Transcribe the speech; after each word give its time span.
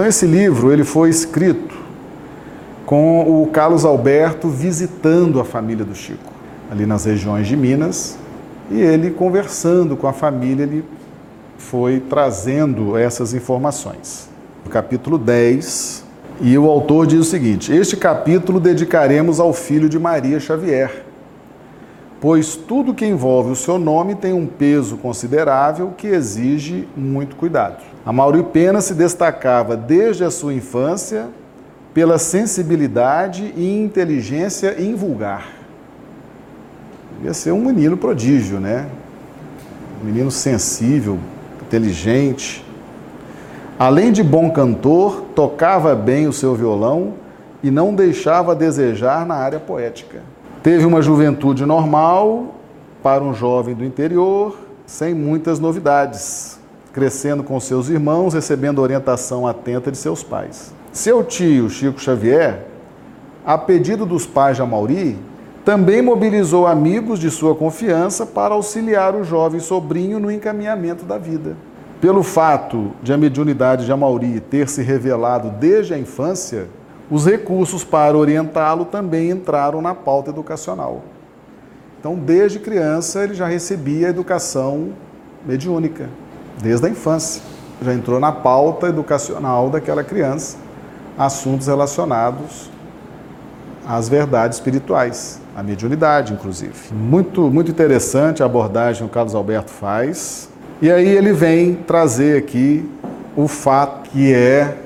Então 0.00 0.08
esse 0.08 0.24
livro 0.24 0.72
ele 0.72 0.82
foi 0.82 1.10
escrito 1.10 1.76
com 2.86 3.42
o 3.42 3.46
Carlos 3.48 3.84
Alberto 3.84 4.48
visitando 4.48 5.38
a 5.38 5.44
família 5.44 5.84
do 5.84 5.94
Chico, 5.94 6.32
ali 6.72 6.86
nas 6.86 7.04
regiões 7.04 7.46
de 7.46 7.54
Minas, 7.54 8.16
e 8.70 8.80
ele 8.80 9.10
conversando 9.10 9.98
com 9.98 10.06
a 10.06 10.12
família, 10.14 10.62
ele 10.62 10.86
foi 11.58 12.00
trazendo 12.00 12.96
essas 12.96 13.34
informações. 13.34 14.26
No 14.64 14.70
capítulo 14.70 15.18
10, 15.18 16.02
e 16.40 16.56
o 16.56 16.64
autor 16.64 17.06
diz 17.06 17.20
o 17.20 17.24
seguinte: 17.24 17.70
Este 17.70 17.94
capítulo 17.94 18.58
dedicaremos 18.58 19.38
ao 19.38 19.52
filho 19.52 19.86
de 19.86 19.98
Maria 19.98 20.40
Xavier, 20.40 21.04
pois 22.20 22.54
tudo 22.54 22.92
que 22.92 23.06
envolve 23.06 23.50
o 23.50 23.56
seu 23.56 23.78
nome 23.78 24.14
tem 24.14 24.32
um 24.32 24.46
peso 24.46 24.98
considerável 24.98 25.94
que 25.96 26.06
exige 26.06 26.86
muito 26.94 27.34
cuidado. 27.34 27.82
A 28.04 28.12
Mauri 28.12 28.42
Pena 28.42 28.80
se 28.80 28.92
destacava 28.92 29.76
desde 29.76 30.22
a 30.22 30.30
sua 30.30 30.52
infância 30.52 31.28
pela 31.94 32.18
sensibilidade 32.18 33.52
e 33.56 33.82
inteligência 33.82 34.80
invulgar. 34.80 35.48
Devia 37.16 37.34
ser 37.34 37.52
um 37.52 37.64
menino 37.64 37.96
prodígio, 37.96 38.60
né? 38.60 38.86
Um 40.00 40.06
menino 40.06 40.30
sensível, 40.30 41.18
inteligente. 41.62 42.64
Além 43.78 44.12
de 44.12 44.22
bom 44.22 44.50
cantor, 44.50 45.22
tocava 45.34 45.94
bem 45.94 46.26
o 46.26 46.32
seu 46.32 46.54
violão 46.54 47.14
e 47.62 47.70
não 47.70 47.94
deixava 47.94 48.52
a 48.52 48.54
desejar 48.54 49.26
na 49.26 49.34
área 49.34 49.58
poética. 49.58 50.20
Teve 50.62 50.84
uma 50.84 51.00
juventude 51.00 51.64
normal 51.64 52.54
para 53.02 53.24
um 53.24 53.32
jovem 53.32 53.74
do 53.74 53.82
interior, 53.82 54.58
sem 54.84 55.14
muitas 55.14 55.58
novidades, 55.58 56.60
crescendo 56.92 57.42
com 57.42 57.58
seus 57.58 57.88
irmãos, 57.88 58.34
recebendo 58.34 58.82
orientação 58.82 59.46
atenta 59.46 59.90
de 59.90 59.96
seus 59.96 60.22
pais. 60.22 60.74
Seu 60.92 61.24
tio, 61.24 61.70
Chico 61.70 61.98
Xavier, 61.98 62.66
a 63.46 63.56
pedido 63.56 64.04
dos 64.04 64.26
pais 64.26 64.56
de 64.56 64.62
Amauri, 64.62 65.16
também 65.64 66.02
mobilizou 66.02 66.66
amigos 66.66 67.18
de 67.18 67.30
sua 67.30 67.54
confiança 67.54 68.26
para 68.26 68.52
auxiliar 68.52 69.14
o 69.14 69.24
jovem 69.24 69.60
sobrinho 69.60 70.20
no 70.20 70.30
encaminhamento 70.30 71.06
da 71.06 71.16
vida. 71.16 71.56
Pelo 72.02 72.22
fato 72.22 72.92
de 73.02 73.14
a 73.14 73.16
mediunidade 73.16 73.86
de 73.86 73.92
Amauri 73.92 74.40
ter 74.40 74.68
se 74.68 74.82
revelado 74.82 75.48
desde 75.58 75.94
a 75.94 75.98
infância, 75.98 76.68
os 77.10 77.26
recursos 77.26 77.82
para 77.82 78.16
orientá-lo 78.16 78.84
também 78.84 79.30
entraram 79.30 79.82
na 79.82 79.94
pauta 79.94 80.30
educacional. 80.30 81.02
Então, 81.98 82.14
desde 82.14 82.58
criança, 82.58 83.24
ele 83.24 83.34
já 83.34 83.46
recebia 83.46 84.08
educação 84.08 84.92
mediúnica, 85.44 86.08
desde 86.62 86.86
a 86.86 86.88
infância. 86.88 87.42
Já 87.82 87.92
entrou 87.92 88.20
na 88.20 88.30
pauta 88.30 88.88
educacional 88.88 89.68
daquela 89.68 90.04
criança 90.04 90.56
assuntos 91.18 91.66
relacionados 91.66 92.70
às 93.86 94.08
verdades 94.08 94.58
espirituais, 94.58 95.40
à 95.56 95.62
mediunidade, 95.62 96.32
inclusive. 96.32 96.72
Muito, 96.92 97.50
muito 97.50 97.70
interessante 97.70 98.42
a 98.42 98.46
abordagem 98.46 99.02
que 99.02 99.10
o 99.10 99.12
Carlos 99.12 99.34
Alberto 99.34 99.70
faz. 99.70 100.48
E 100.80 100.90
aí 100.90 101.08
ele 101.08 101.32
vem 101.32 101.74
trazer 101.74 102.38
aqui 102.38 102.88
o 103.36 103.46
fato 103.48 104.08
que 104.10 104.32
é 104.32 104.76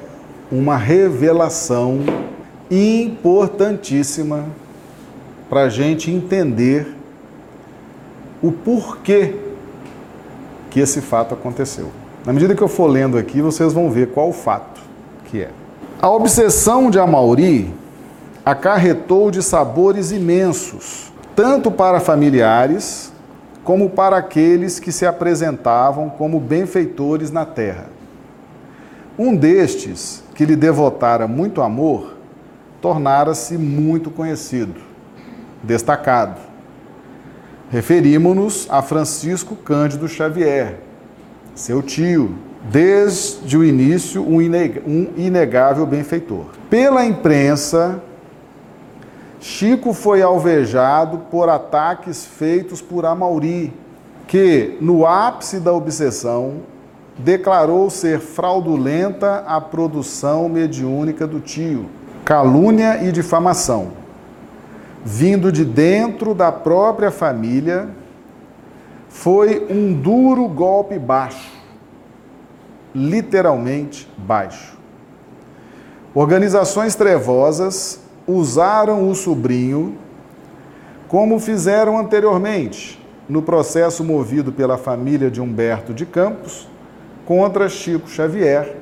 uma 0.50 0.76
revelação 0.76 2.00
importantíssima 2.70 4.44
para 5.48 5.62
a 5.62 5.68
gente 5.68 6.10
entender 6.10 6.94
o 8.42 8.50
porquê 8.50 9.36
que 10.70 10.80
esse 10.80 11.00
fato 11.00 11.34
aconteceu. 11.34 11.90
Na 12.26 12.32
medida 12.32 12.54
que 12.54 12.62
eu 12.62 12.68
for 12.68 12.86
lendo 12.86 13.16
aqui, 13.16 13.40
vocês 13.40 13.72
vão 13.72 13.90
ver 13.90 14.08
qual 14.08 14.30
o 14.30 14.32
fato 14.32 14.80
que 15.26 15.42
é. 15.42 15.50
A 16.00 16.10
obsessão 16.10 16.90
de 16.90 16.98
Amauri 16.98 17.72
acarretou 18.44 19.30
de 19.30 19.42
sabores 19.42 20.10
imensos, 20.10 21.12
tanto 21.36 21.70
para 21.70 22.00
familiares 22.00 23.12
como 23.62 23.88
para 23.88 24.16
aqueles 24.16 24.80
que 24.80 24.90
se 24.90 25.06
apresentavam 25.06 26.10
como 26.10 26.40
benfeitores 26.40 27.30
na 27.30 27.46
terra. 27.46 27.86
Um 29.16 29.34
destes, 29.36 30.23
que 30.34 30.44
lhe 30.44 30.56
devotara 30.56 31.28
muito 31.28 31.62
amor, 31.62 32.14
tornara-se 32.80 33.56
muito 33.56 34.10
conhecido, 34.10 34.80
destacado. 35.62 36.40
Referimos-nos 37.70 38.66
a 38.70 38.82
Francisco 38.82 39.56
Cândido 39.56 40.08
Xavier, 40.08 40.80
seu 41.54 41.82
tio, 41.82 42.34
desde 42.70 43.56
o 43.56 43.64
início 43.64 44.22
um 44.26 44.40
inegável 44.40 45.86
benfeitor. 45.86 46.46
Pela 46.68 47.04
imprensa, 47.04 48.02
Chico 49.40 49.92
foi 49.92 50.22
alvejado 50.22 51.18
por 51.30 51.48
ataques 51.48 52.24
feitos 52.24 52.80
por 52.80 53.04
Amauri, 53.04 53.72
que, 54.26 54.78
no 54.80 55.06
ápice 55.06 55.60
da 55.60 55.72
obsessão, 55.72 56.62
declarou 57.18 57.88
ser 57.90 58.20
fraudulenta 58.20 59.44
a 59.46 59.60
produção 59.60 60.48
mediúnica 60.48 61.26
do 61.26 61.40
tio, 61.40 61.86
calúnia 62.24 63.04
e 63.04 63.12
difamação, 63.12 63.92
vindo 65.04 65.52
de 65.52 65.64
dentro 65.64 66.34
da 66.34 66.50
própria 66.50 67.10
família, 67.10 67.88
foi 69.08 69.66
um 69.70 69.92
duro 69.92 70.48
golpe 70.48 70.98
baixo 70.98 71.54
literalmente 72.94 74.08
baixo. 74.16 74.78
Organizações 76.14 76.94
trevosas 76.94 78.00
usaram 78.26 79.10
o 79.10 79.14
sobrinho 79.14 79.98
como 81.08 81.40
fizeram 81.40 81.98
anteriormente 81.98 83.02
no 83.28 83.42
processo 83.42 84.04
movido 84.04 84.52
pela 84.52 84.78
família 84.78 85.30
de 85.30 85.40
Humberto 85.40 85.92
de 85.92 86.06
Campos 86.06 86.68
contra 87.24 87.68
Chico 87.68 88.08
Xavier 88.08 88.76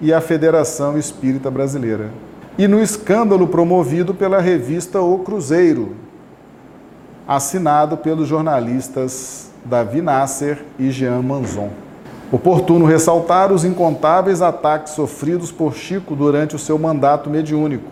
e 0.00 0.12
a 0.12 0.20
Federação 0.20 0.98
Espírita 0.98 1.50
Brasileira, 1.50 2.10
e 2.58 2.68
no 2.68 2.82
escândalo 2.82 3.46
promovido 3.46 4.12
pela 4.12 4.40
revista 4.40 5.00
O 5.00 5.20
Cruzeiro, 5.20 5.94
assinado 7.26 7.96
pelos 7.96 8.28
jornalistas 8.28 9.50
Davi 9.64 10.02
Nasser 10.02 10.64
e 10.78 10.90
Jean 10.90 11.22
Manzon. 11.22 11.70
Oportuno 12.32 12.84
ressaltar 12.84 13.52
os 13.52 13.64
incontáveis 13.64 14.42
ataques 14.42 14.94
sofridos 14.94 15.52
por 15.52 15.74
Chico 15.74 16.16
durante 16.16 16.56
o 16.56 16.58
seu 16.58 16.78
mandato 16.78 17.30
mediúnico, 17.30 17.90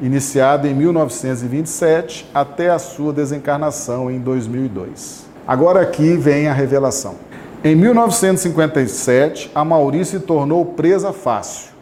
iniciado 0.00 0.66
em 0.66 0.74
1927 0.74 2.28
até 2.34 2.70
a 2.70 2.78
sua 2.78 3.12
desencarnação 3.12 4.10
em 4.10 4.18
2002. 4.18 5.26
Agora 5.46 5.80
aqui 5.80 6.16
vem 6.16 6.48
a 6.48 6.52
revelação. 6.52 7.27
Em 7.64 7.74
1957, 7.74 9.50
a 9.54 9.64
Maurício 9.64 10.20
se 10.20 10.26
tornou 10.26 10.64
presa 10.64 11.12
fácil. 11.12 11.72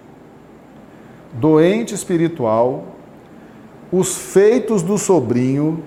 Doente 1.34 1.94
espiritual, 1.94 2.84
os 3.92 4.16
feitos 4.16 4.82
do 4.82 4.96
sobrinho 4.96 5.84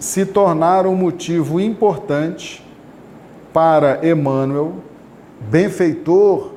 se 0.00 0.24
tornaram 0.24 0.94
motivo 0.94 1.60
importante 1.60 2.64
para 3.52 4.06
Emmanuel 4.06 4.76
benfeitor 5.38 6.52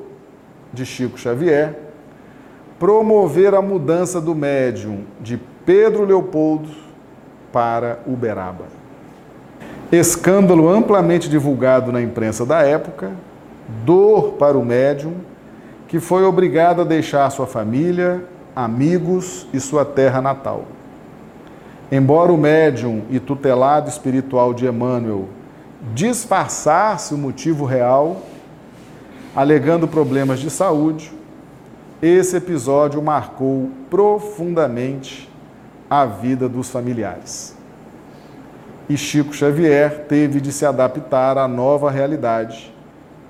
de 0.72 0.86
Chico 0.86 1.18
Xavier, 1.18 1.78
promover 2.78 3.54
a 3.54 3.60
mudança 3.60 4.20
do 4.20 4.34
médium 4.34 5.04
de 5.20 5.38
Pedro 5.66 6.04
Leopoldo 6.04 6.70
para 7.52 8.00
Uberaba. 8.06 8.79
Escândalo 9.92 10.68
amplamente 10.68 11.28
divulgado 11.28 11.90
na 11.90 12.00
imprensa 12.00 12.46
da 12.46 12.62
época, 12.62 13.10
dor 13.84 14.34
para 14.34 14.56
o 14.56 14.64
médium, 14.64 15.14
que 15.88 15.98
foi 15.98 16.22
obrigado 16.22 16.82
a 16.82 16.84
deixar 16.84 17.28
sua 17.30 17.46
família, 17.46 18.24
amigos 18.54 19.48
e 19.52 19.58
sua 19.58 19.84
terra 19.84 20.22
natal. 20.22 20.64
Embora 21.90 22.30
o 22.30 22.38
médium 22.38 23.02
e 23.10 23.18
tutelado 23.18 23.88
espiritual 23.88 24.54
de 24.54 24.64
Emmanuel 24.64 25.28
disfarçasse 25.92 27.12
o 27.12 27.18
motivo 27.18 27.64
real, 27.64 28.22
alegando 29.34 29.88
problemas 29.88 30.38
de 30.38 30.50
saúde, 30.50 31.12
esse 32.00 32.36
episódio 32.36 33.02
marcou 33.02 33.70
profundamente 33.90 35.28
a 35.88 36.04
vida 36.06 36.48
dos 36.48 36.70
familiares. 36.70 37.59
E 38.90 38.96
Chico 38.96 39.32
Xavier 39.32 40.06
teve 40.08 40.40
de 40.40 40.50
se 40.50 40.66
adaptar 40.66 41.38
à 41.38 41.46
nova 41.46 41.92
realidade 41.92 42.74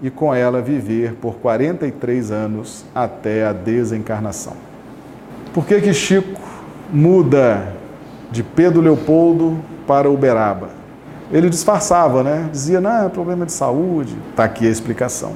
e 0.01 0.09
com 0.09 0.35
ela 0.35 0.62
viver 0.62 1.17
por 1.17 1.35
43 1.35 2.31
anos 2.31 2.87
até 2.95 3.45
a 3.45 3.53
desencarnação. 3.53 4.55
Por 5.53 5.67
que 5.67 5.79
que 5.83 5.93
Chico 5.93 6.41
muda 6.91 7.75
de 8.31 8.43
Pedro 8.43 8.81
Leopoldo 8.81 9.59
para 9.87 10.09
Uberaba? 10.09 10.71
Ele 11.31 11.51
disfarçava, 11.51 12.23
né? 12.23 12.49
Dizia, 12.51 12.81
não, 12.81 13.05
é 13.05 13.11
problema 13.11 13.45
de 13.45 13.53
saúde. 13.53 14.17
Está 14.31 14.45
aqui 14.45 14.67
a 14.67 14.71
explicação. 14.71 15.35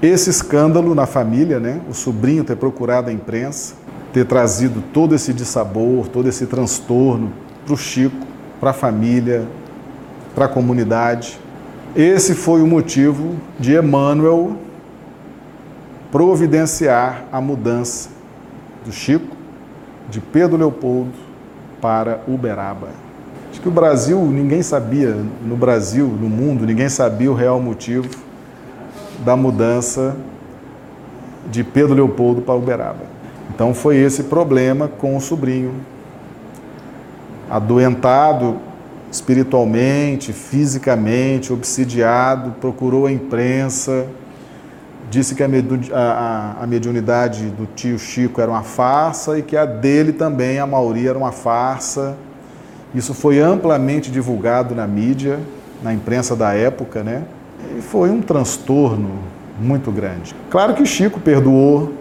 esse 0.00 0.30
escândalo 0.30 0.94
na 0.94 1.04
família, 1.04 1.60
né? 1.60 1.82
O 1.86 1.92
sobrinho 1.92 2.44
ter 2.44 2.56
procurado 2.56 3.10
a 3.10 3.12
imprensa, 3.12 3.74
ter 4.10 4.24
trazido 4.24 4.82
todo 4.90 5.14
esse 5.14 5.34
dissabor, 5.34 6.08
todo 6.08 6.30
esse 6.30 6.46
transtorno 6.46 7.30
para 7.66 7.74
o 7.74 7.76
Chico, 7.76 8.27
para 8.60 8.70
a 8.70 8.72
família, 8.72 9.46
para 10.34 10.46
a 10.46 10.48
comunidade. 10.48 11.38
Esse 11.96 12.34
foi 12.34 12.62
o 12.62 12.66
motivo 12.66 13.36
de 13.58 13.76
Emmanuel 13.76 14.56
providenciar 16.10 17.24
a 17.30 17.40
mudança 17.40 18.10
do 18.84 18.92
Chico, 18.92 19.36
de 20.08 20.20
Pedro 20.20 20.56
Leopoldo 20.56 21.12
para 21.80 22.20
Uberaba. 22.26 22.88
Acho 23.50 23.60
que 23.60 23.68
o 23.68 23.72
Brasil, 23.72 24.20
ninguém 24.24 24.62
sabia, 24.62 25.16
no 25.44 25.56
Brasil, 25.56 26.06
no 26.06 26.28
mundo, 26.28 26.64
ninguém 26.64 26.88
sabia 26.88 27.30
o 27.30 27.34
real 27.34 27.60
motivo 27.60 28.08
da 29.24 29.36
mudança 29.36 30.16
de 31.50 31.64
Pedro 31.64 31.94
Leopoldo 31.94 32.42
para 32.42 32.54
Uberaba. 32.54 33.04
Então 33.54 33.74
foi 33.74 33.96
esse 33.96 34.24
problema 34.24 34.88
com 34.88 35.16
o 35.16 35.20
sobrinho. 35.20 35.74
Adoentado 37.50 38.58
espiritualmente, 39.10 40.32
fisicamente, 40.32 41.52
obsidiado, 41.52 42.52
procurou 42.60 43.06
a 43.06 43.12
imprensa, 43.12 44.06
disse 45.10 45.34
que 45.34 45.42
a, 45.42 45.48
a, 45.94 46.62
a, 46.64 46.66
mediunidade 46.66 47.46
do 47.46 47.66
tio 47.74 47.98
Chico 47.98 48.40
era 48.40 48.50
uma 48.50 48.62
farsa 48.62 49.38
e 49.38 49.42
que 49.42 49.56
a 49.56 49.64
dele 49.64 50.12
também, 50.12 50.58
a 50.58 50.66
Mauri, 50.66 51.08
era 51.08 51.18
uma 51.18 51.32
farsa. 51.32 52.16
Isso 52.94 53.14
foi 53.14 53.38
amplamente 53.38 54.10
divulgado 54.10 54.74
na 54.74 54.86
mídia, 54.86 55.40
na 55.82 55.92
imprensa 55.94 56.36
da 56.36 56.52
época, 56.52 57.02
né? 57.02 57.22
E 57.76 57.80
foi 57.80 58.10
um 58.10 58.20
transtorno 58.20 59.10
muito 59.60 59.90
grande. 59.90 60.34
Claro 60.50 60.74
que 60.74 60.84
Chico 60.84 61.20
perdoou, 61.20 61.92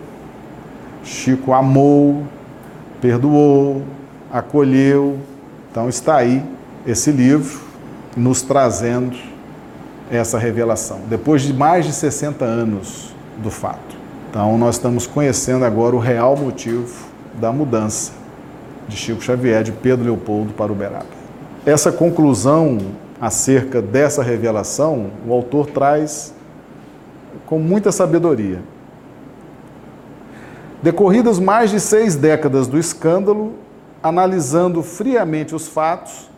Chico 1.03 1.53
amou, 1.53 2.23
perdoou, 3.01 3.83
acolheu. 4.31 5.17
Então 5.71 5.87
está 5.89 6.17
aí 6.17 6.43
esse 6.85 7.11
livro 7.11 7.59
nos 8.15 8.41
trazendo 8.41 9.15
essa 10.09 10.39
revelação, 10.39 11.01
depois 11.09 11.41
de 11.41 11.53
mais 11.53 11.85
de 11.85 11.93
60 11.93 12.43
anos 12.45 13.13
do 13.37 13.51
fato. 13.51 13.97
Então, 14.29 14.57
nós 14.57 14.75
estamos 14.75 15.07
conhecendo 15.07 15.65
agora 15.65 15.95
o 15.95 15.99
real 15.99 16.35
motivo 16.35 16.93
da 17.39 17.51
mudança 17.51 18.11
de 18.87 18.95
Chico 18.95 19.21
Xavier, 19.21 19.63
de 19.63 19.71
Pedro 19.71 20.05
Leopoldo 20.05 20.53
para 20.53 20.71
Uberaba. 20.71 21.05
Essa 21.65 21.91
conclusão 21.91 22.77
acerca 23.19 23.81
dessa 23.81 24.23
revelação, 24.23 25.07
o 25.25 25.33
autor 25.33 25.67
traz 25.67 26.33
com 27.45 27.59
muita 27.59 27.91
sabedoria. 27.91 28.61
Decorridas 30.81 31.39
mais 31.39 31.71
de 31.71 31.79
seis 31.79 32.15
décadas 32.15 32.67
do 32.67 32.77
escândalo, 32.77 33.53
analisando 34.01 34.83
friamente 34.83 35.55
os 35.55 35.67
fatos, 35.67 36.29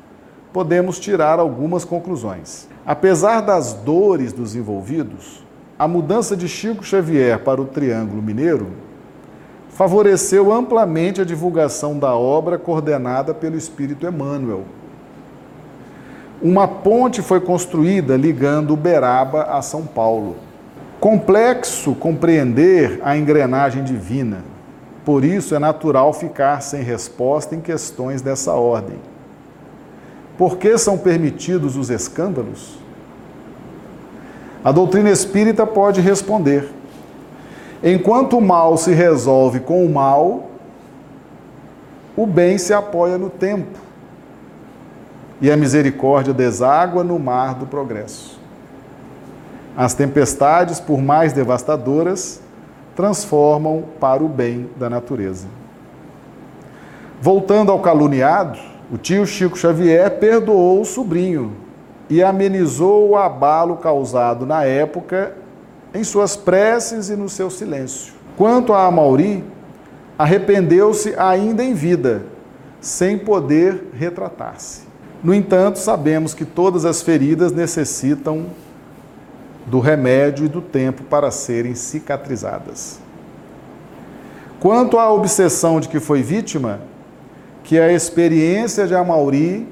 podemos 0.51 0.99
tirar 0.99 1.39
algumas 1.39 1.85
conclusões. 1.85 2.67
Apesar 2.85 3.41
das 3.41 3.73
dores 3.73 4.33
dos 4.33 4.55
envolvidos, 4.55 5.43
a 5.77 5.87
mudança 5.87 6.35
de 6.35 6.47
Chico 6.47 6.83
Xavier 6.83 7.39
para 7.39 7.61
o 7.61 7.65
Triângulo 7.65 8.21
Mineiro 8.21 8.67
favoreceu 9.69 10.51
amplamente 10.51 11.21
a 11.21 11.23
divulgação 11.23 11.97
da 11.97 12.13
obra 12.13 12.57
coordenada 12.57 13.33
pelo 13.33 13.55
Espírito 13.55 14.05
Emmanuel. 14.05 14.65
Uma 16.41 16.67
ponte 16.67 17.21
foi 17.21 17.39
construída 17.39 18.17
ligando 18.17 18.73
Uberaba 18.73 19.43
a 19.43 19.61
São 19.61 19.85
Paulo. 19.85 20.35
Complexo 20.99 21.95
compreender 21.95 22.99
a 23.03 23.17
engrenagem 23.17 23.83
divina, 23.83 24.43
por 25.09 25.25
isso 25.25 25.55
é 25.55 25.59
natural 25.59 26.13
ficar 26.13 26.61
sem 26.61 26.83
resposta 26.83 27.55
em 27.55 27.59
questões 27.59 28.21
dessa 28.21 28.53
ordem. 28.53 28.99
Por 30.37 30.57
que 30.57 30.77
são 30.77 30.99
permitidos 30.99 31.75
os 31.75 31.89
escândalos? 31.89 32.77
A 34.63 34.71
doutrina 34.71 35.09
espírita 35.09 35.65
pode 35.65 35.99
responder: 35.99 36.69
enquanto 37.83 38.37
o 38.37 38.41
mal 38.41 38.77
se 38.77 38.91
resolve 38.91 39.61
com 39.61 39.83
o 39.83 39.91
mal, 39.91 40.51
o 42.15 42.27
bem 42.27 42.59
se 42.59 42.71
apoia 42.71 43.17
no 43.17 43.31
tempo 43.31 43.79
e 45.41 45.49
a 45.49 45.57
misericórdia 45.57 46.35
deságua 46.35 47.03
no 47.03 47.17
mar 47.17 47.55
do 47.55 47.65
progresso. 47.65 48.39
As 49.75 49.95
tempestades, 49.95 50.79
por 50.79 51.01
mais 51.01 51.33
devastadoras, 51.33 52.41
transformam 52.99 53.85
para 53.97 54.21
o 54.21 54.27
bem 54.27 54.69
da 54.75 54.89
natureza. 54.89 55.47
Voltando 57.21 57.71
ao 57.71 57.79
caluniado, 57.79 58.59
o 58.91 58.97
tio 58.97 59.25
Chico 59.25 59.57
Xavier 59.57 60.19
perdoou 60.19 60.81
o 60.81 60.85
sobrinho 60.85 61.53
e 62.09 62.21
amenizou 62.21 63.07
o 63.07 63.15
abalo 63.15 63.77
causado 63.77 64.45
na 64.45 64.65
época 64.65 65.33
em 65.93 66.03
suas 66.03 66.35
preces 66.35 67.07
e 67.07 67.15
no 67.15 67.29
seu 67.29 67.49
silêncio. 67.49 68.11
Quanto 68.35 68.73
a 68.73 68.85
Amauri, 68.85 69.45
arrependeu-se 70.17 71.15
ainda 71.17 71.63
em 71.63 71.73
vida, 71.73 72.23
sem 72.81 73.17
poder 73.17 73.91
retratar-se. 73.93 74.81
No 75.23 75.33
entanto, 75.33 75.79
sabemos 75.79 76.33
que 76.33 76.43
todas 76.43 76.83
as 76.83 77.01
feridas 77.01 77.53
necessitam 77.53 78.47
do 79.69 79.79
remédio 79.79 80.45
e 80.45 80.49
do 80.49 80.61
tempo 80.61 81.03
para 81.03 81.29
serem 81.29 81.75
cicatrizadas. 81.75 82.99
Quanto 84.59 84.97
à 84.97 85.11
obsessão 85.11 85.79
de 85.79 85.87
que 85.87 85.99
foi 85.99 86.21
vítima, 86.21 86.81
que 87.63 87.79
a 87.79 87.93
experiência 87.93 88.87
de 88.87 88.95
Amauri 88.95 89.67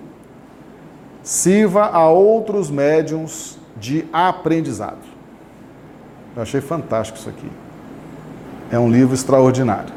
sirva 1.24 1.88
a 1.88 2.08
outros 2.10 2.70
médiums 2.70 3.58
de 3.76 4.06
aprendizado. 4.14 5.06
Eu 6.36 6.44
achei 6.44 6.62
fantástico 6.62 7.18
isso 7.18 7.28
aqui. 7.28 7.50
É 8.72 8.78
um 8.78 8.90
livro 8.90 9.14
extraordinário. 9.14 9.86